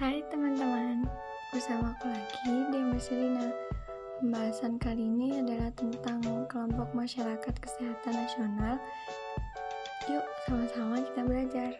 [0.00, 1.04] Hai teman-teman,
[1.52, 3.52] bersama aku lagi Dema Selina.
[4.16, 8.80] Pembahasan kali ini adalah tentang kelompok masyarakat kesehatan nasional.
[10.08, 11.70] Yuk, sama-sama kita belajar.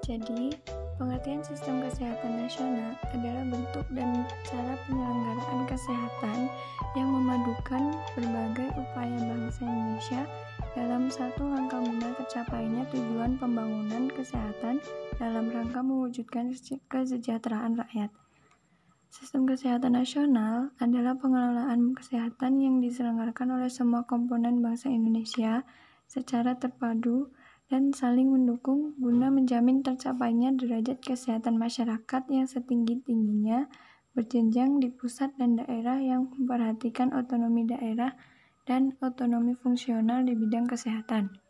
[0.00, 0.56] Jadi,
[0.96, 6.48] pengertian sistem kesehatan nasional adalah bentuk dan cara penyelenggaraan kesehatan
[6.96, 10.24] yang memadukan berbagai upaya bangsa Indonesia
[10.72, 14.80] dalam satu langkah guna tercapainya tujuan pembangunan kesehatan
[15.18, 16.54] dalam rangka mewujudkan
[16.86, 18.14] kesejahteraan rakyat.
[19.10, 25.66] Sistem kesehatan nasional adalah pengelolaan kesehatan yang diselenggarakan oleh semua komponen bangsa Indonesia
[26.06, 27.34] secara terpadu
[27.66, 33.66] dan saling mendukung guna menjamin tercapainya derajat kesehatan masyarakat yang setinggi-tingginya
[34.16, 38.14] berjenjang di pusat dan daerah yang memperhatikan otonomi daerah
[38.64, 41.47] dan otonomi fungsional di bidang kesehatan.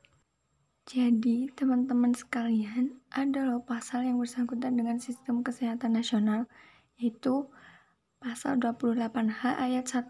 [0.89, 6.49] Jadi, teman-teman sekalian, ada loh pasal yang bersangkutan dengan sistem kesehatan nasional,
[6.97, 7.45] yaitu
[8.17, 10.09] pasal 28H ayat 1.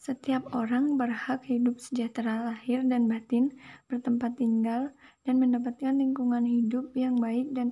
[0.00, 3.52] Setiap orang berhak hidup sejahtera lahir dan batin,
[3.92, 4.96] bertempat tinggal,
[5.28, 7.68] dan mendapatkan lingkungan hidup yang baik dan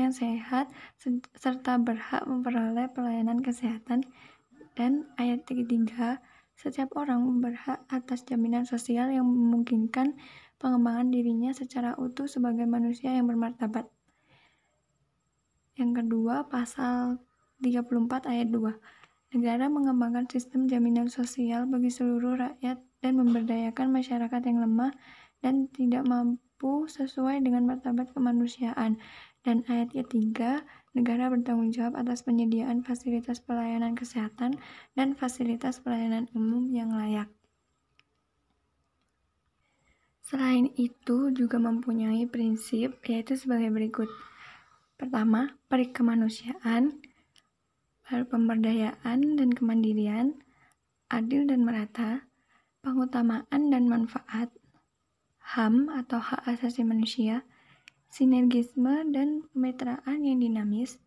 [0.00, 0.72] yang sehat,
[1.36, 4.00] serta berhak memperoleh pelayanan kesehatan.
[4.72, 6.24] Dan ayat ketiga,
[6.56, 10.16] setiap orang berhak atas jaminan sosial yang memungkinkan
[10.56, 13.88] pengembangan dirinya secara utuh sebagai manusia yang bermartabat.
[15.76, 17.20] Yang kedua, pasal
[17.60, 19.36] 34 ayat 2.
[19.36, 24.96] Negara mengembangkan sistem jaminan sosial bagi seluruh rakyat dan memberdayakan masyarakat yang lemah
[25.44, 28.96] dan tidak mampu sesuai dengan martabat kemanusiaan.
[29.44, 30.64] Dan ayat ketiga,
[30.96, 34.56] negara bertanggung jawab atas penyediaan fasilitas pelayanan kesehatan
[34.96, 37.28] dan fasilitas pelayanan umum yang layak.
[40.26, 44.10] Selain itu juga mempunyai prinsip yaitu sebagai berikut.
[44.98, 46.98] Pertama, perikemanusiaan,
[48.10, 50.34] pemberdayaan dan kemandirian,
[51.06, 52.26] adil dan merata,
[52.82, 54.50] pengutamaan dan manfaat,
[55.54, 57.46] HAM atau hak asasi manusia,
[58.10, 60.98] sinergisme dan kemitraan yang dinamis,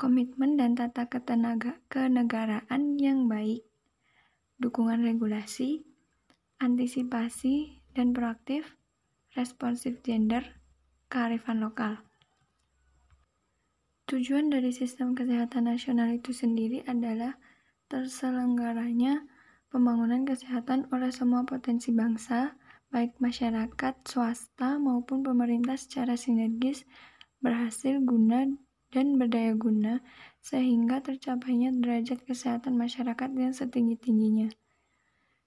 [0.00, 3.68] komitmen dan tata ketenaga kenegaraan yang baik,
[4.56, 5.84] dukungan regulasi,
[6.56, 8.76] antisipasi dan proaktif,
[9.38, 10.58] responsif gender,
[11.06, 12.02] kearifan lokal.
[14.04, 17.40] Tujuan dari sistem kesehatan nasional itu sendiri adalah
[17.88, 19.24] terselenggaranya
[19.72, 22.54] pembangunan kesehatan oleh semua potensi bangsa,
[22.92, 26.86] baik masyarakat, swasta, maupun pemerintah secara sinergis
[27.42, 28.46] berhasil guna
[28.94, 29.98] dan berdaya guna
[30.38, 34.52] sehingga tercapainya derajat kesehatan masyarakat yang setinggi-tingginya.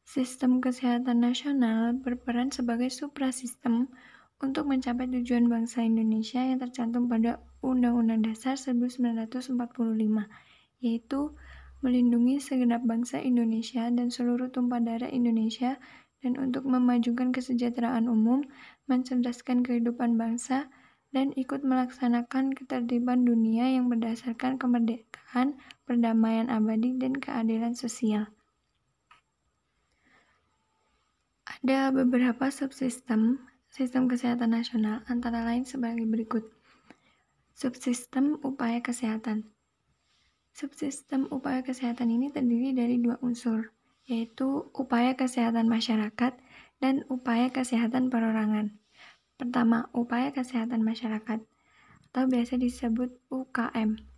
[0.07, 3.91] Sistem kesehatan nasional berperan sebagai suprasistem
[4.39, 9.51] untuk mencapai tujuan bangsa Indonesia yang tercantum pada Undang-Undang Dasar 1945,
[10.79, 11.35] yaitu
[11.83, 15.75] melindungi segenap bangsa Indonesia dan seluruh tumpah darah Indonesia
[16.23, 18.47] dan untuk memajukan kesejahteraan umum,
[18.87, 20.71] mencerdaskan kehidupan bangsa,
[21.11, 28.36] dan ikut melaksanakan ketertiban dunia yang berdasarkan kemerdekaan, perdamaian abadi, dan keadilan sosial.
[31.65, 33.41] Ada beberapa subsistem
[33.73, 36.45] sistem kesehatan nasional antara lain sebagai berikut.
[37.57, 39.49] Subsistem upaya kesehatan.
[40.53, 43.73] Subsistem upaya kesehatan ini terdiri dari dua unsur,
[44.05, 46.37] yaitu upaya kesehatan masyarakat
[46.77, 48.77] dan upaya kesehatan perorangan.
[49.37, 51.41] Pertama, upaya kesehatan masyarakat
[52.09, 54.16] atau biasa disebut UKM.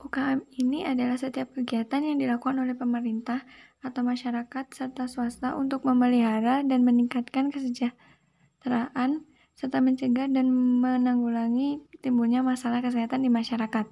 [0.00, 3.44] UKM ini adalah setiap kegiatan yang dilakukan oleh pemerintah
[3.84, 10.48] atau masyarakat serta swasta untuk memelihara dan meningkatkan kesejahteraan serta mencegah dan
[10.80, 13.84] menanggulangi timbulnya masalah kesehatan di masyarakat.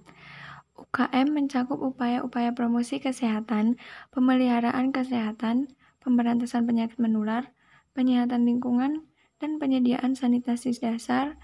[0.79, 3.77] UKM mencakup upaya-upaya promosi kesehatan,
[4.09, 5.69] pemeliharaan kesehatan,
[6.01, 7.53] pemberantasan penyakit menular,
[7.93, 9.05] penyihatan lingkungan,
[9.43, 11.37] dan penyediaan sanitasi dasar,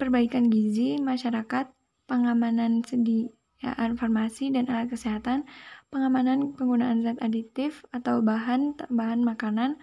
[0.00, 1.68] perbaikan gizi masyarakat,
[2.08, 5.44] pengamanan sediaan farmasi dan alat kesehatan,
[5.92, 9.76] pengamanan penggunaan zat aditif atau bahan bahan makanan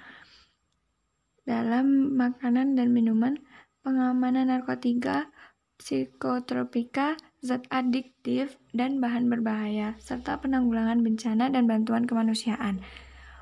[1.46, 3.38] dalam makanan dan minuman,
[3.86, 5.30] pengamanan narkotika,
[5.78, 12.82] psikotropika, zat adiktif, dan bahan berbahaya, serta penanggulangan bencana dan bantuan kemanusiaan.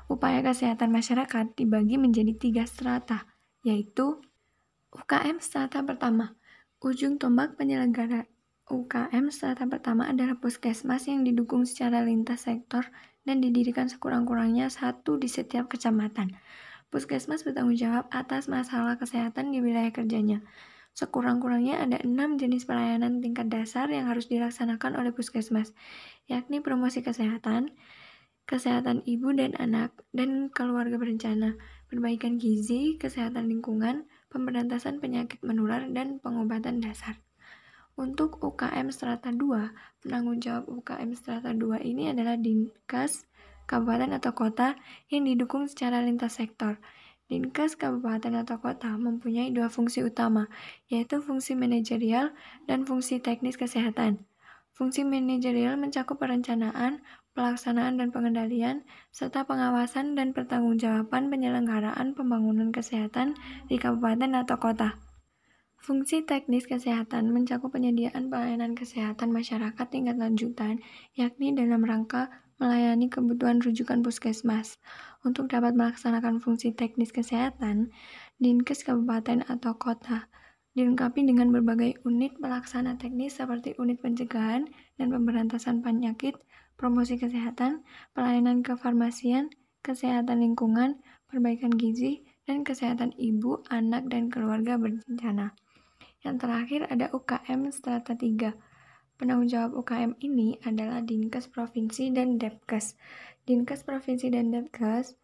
[0.04, 3.24] Upaya kesehatan masyarakat dibagi menjadi tiga strata,
[3.64, 4.20] yaitu
[4.92, 6.36] UKM strata pertama,
[6.84, 8.28] ujung tombak penyelenggara
[8.64, 12.88] UKM strata pertama adalah puskesmas yang didukung secara lintas sektor
[13.28, 16.32] dan didirikan sekurang-kurangnya satu di setiap kecamatan.
[16.88, 20.40] Puskesmas bertanggung jawab atas masalah kesehatan di wilayah kerjanya.
[20.96, 25.76] Sekurang-kurangnya ada enam jenis pelayanan tingkat dasar yang harus dilaksanakan oleh puskesmas,
[26.24, 27.74] yakni promosi kesehatan,
[28.48, 31.58] kesehatan ibu dan anak, dan keluarga berencana,
[31.90, 37.20] perbaikan gizi, kesehatan lingkungan, pemberantasan penyakit menular, dan pengobatan dasar.
[37.94, 43.30] Untuk UKM Strata 2, penanggung jawab UKM Strata 2 ini adalah Dinkes,
[43.70, 44.74] kabupaten atau kota
[45.14, 46.82] yang didukung secara lintas sektor,
[47.30, 50.50] Dinkes kabupaten atau kota mempunyai dua fungsi utama,
[50.90, 52.34] yaitu fungsi manajerial
[52.66, 54.26] dan fungsi teknis kesehatan.
[54.74, 56.98] Fungsi manajerial mencakup perencanaan,
[57.38, 58.82] pelaksanaan dan pengendalian,
[59.14, 63.38] serta pengawasan dan pertanggungjawaban penyelenggaraan pembangunan kesehatan
[63.70, 65.03] di kabupaten atau kota.
[65.84, 70.80] Fungsi teknis kesehatan mencakup penyediaan pelayanan kesehatan masyarakat tingkat lanjutan,
[71.12, 74.80] yakni dalam rangka melayani kebutuhan rujukan puskesmas.
[75.28, 77.92] Untuk dapat melaksanakan fungsi teknis kesehatan,
[78.40, 80.24] Dinkes Kabupaten atau Kota
[80.72, 84.64] dilengkapi dengan berbagai unit pelaksana teknis seperti unit pencegahan
[84.96, 86.32] dan pemberantasan penyakit,
[86.80, 87.84] promosi kesehatan,
[88.16, 89.52] pelayanan kefarmasian,
[89.84, 95.52] kesehatan lingkungan, perbaikan gizi, dan kesehatan ibu, anak, dan keluarga berencana.
[96.24, 99.20] Yang terakhir ada UKM Strata 3.
[99.20, 102.96] Penanggung jawab UKM ini adalah Dinkes Provinsi dan Depkes.
[103.44, 105.20] Dinkes Provinsi dan Depkes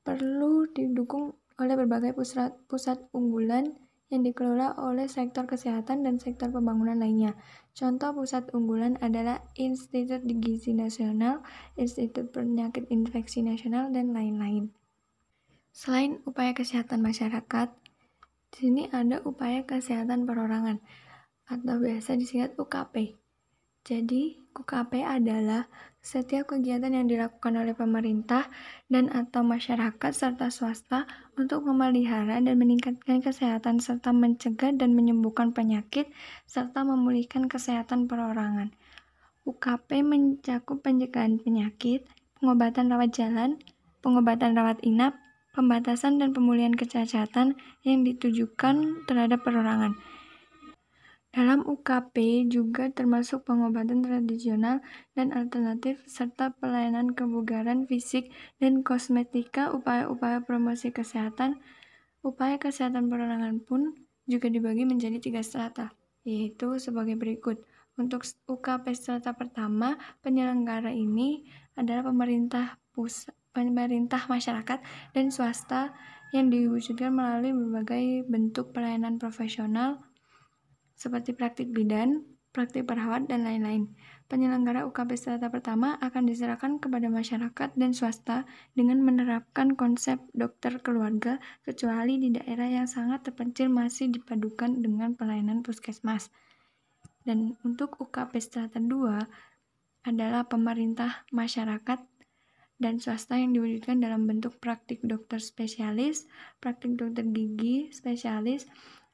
[0.00, 3.76] perlu didukung oleh berbagai pusat, pusat unggulan
[4.08, 7.36] yang dikelola oleh sektor kesehatan dan sektor pembangunan lainnya.
[7.76, 11.44] Contoh pusat unggulan adalah Institut Gizi Nasional,
[11.76, 14.74] Institut Penyakit Infeksi Nasional, dan lain-lain.
[15.70, 17.70] Selain upaya kesehatan masyarakat,
[18.50, 20.82] di sini ada upaya kesehatan perorangan
[21.46, 23.18] atau biasa disingkat UKP.
[23.80, 25.70] Jadi, UKP adalah
[26.04, 28.50] setiap kegiatan yang dilakukan oleh pemerintah
[28.92, 31.08] dan atau masyarakat serta swasta
[31.38, 36.12] untuk memelihara dan meningkatkan kesehatan serta mencegah dan menyembuhkan penyakit
[36.44, 38.74] serta memulihkan kesehatan perorangan.
[39.48, 42.04] UKP mencakup pencegahan penyakit,
[42.36, 43.56] pengobatan rawat jalan,
[44.04, 45.16] pengobatan rawat inap,
[45.60, 47.52] pembatasan dan pemulihan kecacatan
[47.84, 49.92] yang ditujukan terhadap perorangan.
[51.30, 54.82] Dalam UKP juga termasuk pengobatan tradisional
[55.14, 61.62] dan alternatif serta pelayanan kebugaran fisik dan kosmetika, upaya-upaya promosi kesehatan.
[62.26, 63.94] Upaya kesehatan perorangan pun
[64.26, 65.94] juga dibagi menjadi tiga strata,
[66.26, 67.62] yaitu sebagai berikut.
[67.94, 71.46] Untuk UKP strata pertama, penyelenggara ini
[71.78, 74.78] adalah pemerintah pusat, pemerintah masyarakat
[75.14, 75.94] dan swasta
[76.30, 79.98] yang diwujudkan melalui berbagai bentuk pelayanan profesional
[80.94, 83.96] seperti praktik bidan, praktik perawat, dan lain-lain.
[84.30, 91.42] Penyelenggara UKP strata pertama akan diserahkan kepada masyarakat dan swasta dengan menerapkan konsep dokter keluarga
[91.66, 96.30] kecuali di daerah yang sangat terpencil masih dipadukan dengan pelayanan puskesmas.
[97.24, 102.00] Dan untuk UKP strata 2 adalah pemerintah, masyarakat,
[102.80, 106.24] dan swasta yang diwujudkan dalam bentuk praktik dokter spesialis,
[106.64, 108.64] praktik dokter gigi spesialis,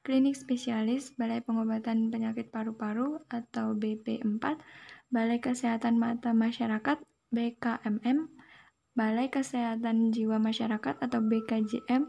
[0.07, 4.39] klinik spesialis, Balai Pengobatan Penyakit Paru-Paru atau BP4,
[5.11, 7.03] Balai Kesehatan Mata Masyarakat
[7.35, 8.31] BKMM,
[8.95, 12.07] Balai Kesehatan Jiwa Masyarakat atau BKJM,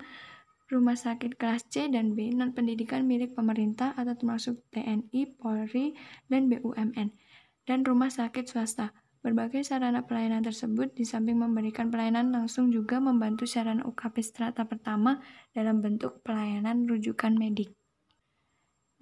[0.70, 5.98] rumah sakit kelas C dan B non pendidikan milik pemerintah atau termasuk TNI, Polri,
[6.30, 7.18] dan BUMN,
[7.66, 8.94] dan rumah sakit swasta.
[9.28, 15.20] Berbagai sarana pelayanan tersebut di samping memberikan pelayanan langsung juga membantu sarana UKP strata pertama
[15.52, 17.76] dalam bentuk pelayanan rujukan medik.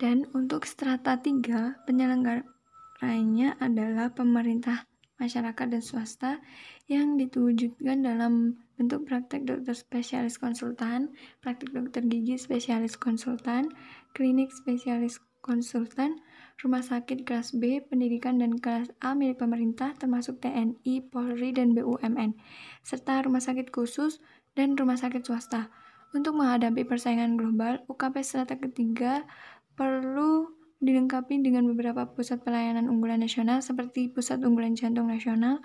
[0.01, 4.89] Dan untuk strata 3, penyelenggaranya adalah pemerintah,
[5.22, 6.41] masyarakat, dan swasta
[6.89, 11.13] yang diwujudkan dalam bentuk praktek dokter spesialis konsultan,
[11.46, 13.70] praktek dokter gigi spesialis konsultan,
[14.17, 16.17] klinik spesialis konsultan,
[16.64, 22.38] rumah sakit kelas B, pendidikan dan kelas A milik pemerintah termasuk TNI, Polri, dan BUMN,
[22.84, 24.24] serta rumah sakit khusus
[24.56, 25.68] dan rumah sakit swasta.
[26.16, 29.28] Untuk menghadapi persaingan global, UKP strata ketiga
[29.76, 30.48] perlu
[30.80, 35.60] dilengkapi dengan beberapa pusat pelayanan unggulan nasional seperti Pusat Unggulan Jantung Nasional,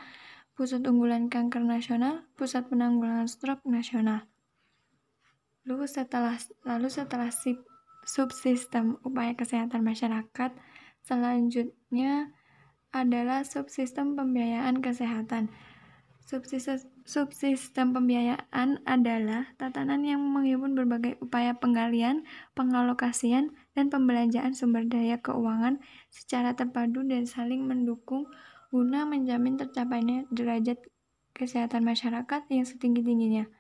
[0.59, 4.27] Pusat Unggulan Kanker Nasional, Pusat Penanggulangan Stroke Nasional.
[5.67, 6.35] Lalu setelah
[6.67, 7.31] lalu setelah
[8.03, 10.51] subsistem upaya kesehatan masyarakat,
[11.05, 12.35] selanjutnya
[12.91, 15.51] adalah subsistem pembiayaan kesehatan.
[17.07, 22.23] Subsistem pembiayaan adalah tatanan yang menghimpun berbagai upaya penggalian,
[22.55, 28.31] pengalokasian, dan pembelanjaan sumber daya keuangan secara terpadu dan saling mendukung
[28.71, 30.79] guna menjamin tercapainya derajat
[31.35, 33.51] kesehatan masyarakat yang setinggi-tingginya.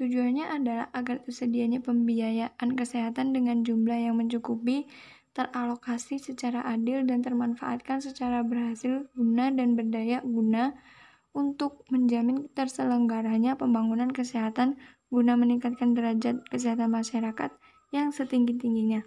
[0.00, 4.86] Tujuannya adalah agar tersedianya pembiayaan kesehatan dengan jumlah yang mencukupi,
[5.38, 10.74] teralokasi secara adil dan termanfaatkan secara berhasil guna dan berdaya guna
[11.30, 14.74] untuk menjamin terselenggaranya pembangunan kesehatan
[15.14, 17.54] guna meningkatkan derajat kesehatan masyarakat
[17.94, 19.06] yang setinggi-tingginya.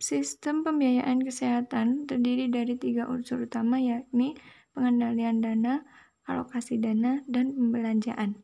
[0.00, 4.32] Sistem pembiayaan kesehatan terdiri dari tiga unsur utama yakni
[4.72, 5.84] pengendalian dana,
[6.24, 8.40] alokasi dana, dan pembelanjaan.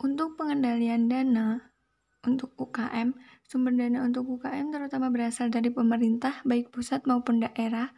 [0.00, 1.71] Untuk pengendalian dana
[2.22, 7.90] untuk UKM, sumber dana untuk UKM terutama berasal dari pemerintah baik pusat maupun daerah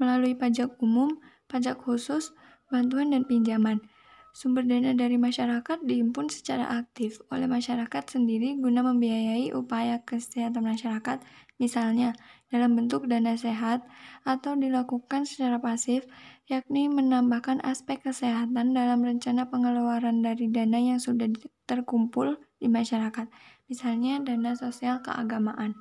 [0.00, 2.32] melalui pajak umum, pajak khusus,
[2.72, 3.84] bantuan dan pinjaman.
[4.30, 11.18] Sumber dana dari masyarakat diimpun secara aktif oleh masyarakat sendiri guna membiayai upaya kesehatan masyarakat,
[11.58, 12.14] misalnya
[12.48, 13.84] dalam bentuk dana sehat,
[14.22, 16.06] atau dilakukan secara pasif
[16.46, 21.26] yakni menambahkan aspek kesehatan dalam rencana pengeluaran dari dana yang sudah
[21.66, 23.26] terkumpul di masyarakat,
[23.66, 25.74] misalnya dana sosial keagamaan.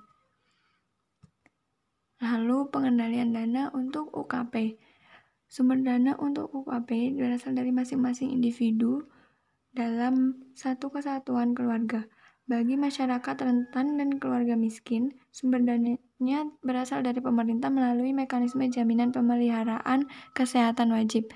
[2.23, 4.79] Lalu pengendalian dana untuk UKP.
[5.49, 9.07] Sumber dana untuk UKP berasal dari masing-masing individu
[9.75, 12.05] dalam satu kesatuan keluarga.
[12.49, 20.09] Bagi masyarakat rentan dan keluarga miskin, sumber dananya berasal dari pemerintah melalui mekanisme jaminan pemeliharaan
[20.33, 21.29] kesehatan wajib.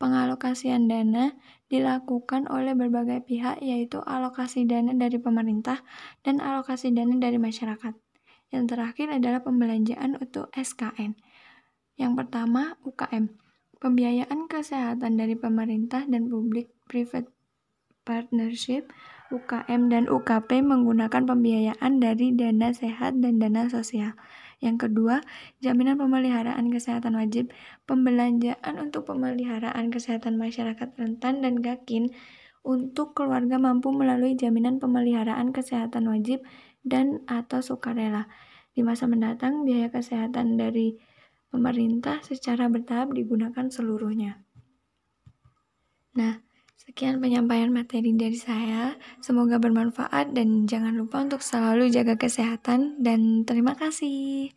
[0.00, 1.36] Pengalokasian dana
[1.68, 5.84] dilakukan oleh berbagai pihak yaitu alokasi dana dari pemerintah
[6.24, 7.92] dan alokasi dana dari masyarakat.
[8.48, 11.20] Yang terakhir adalah pembelanjaan untuk SKN.
[12.00, 13.28] Yang pertama, UKM.
[13.76, 17.28] Pembiayaan kesehatan dari pemerintah dan publik private
[18.08, 18.88] partnership
[19.30, 24.18] UKM dan UKP menggunakan pembiayaan dari dana sehat dan dana sosial.
[24.60, 25.24] Yang kedua,
[25.64, 27.48] jaminan pemeliharaan kesehatan wajib.
[27.88, 32.12] Pembelanjaan untuk pemeliharaan kesehatan masyarakat rentan dan gakin
[32.60, 36.44] untuk keluarga mampu melalui jaminan pemeliharaan kesehatan wajib
[36.84, 38.28] dan atau sukarela.
[38.76, 41.00] Di masa mendatang, biaya kesehatan dari
[41.48, 44.44] pemerintah secara bertahap digunakan seluruhnya.
[46.14, 46.44] Nah,
[46.80, 48.96] Sekian penyampaian materi dari saya.
[49.20, 54.48] Semoga bermanfaat dan jangan lupa untuk selalu jaga kesehatan dan terima kasih.